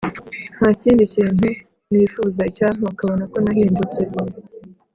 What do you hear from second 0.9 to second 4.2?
kintu nifuza icyampa ukabona ko nahindutse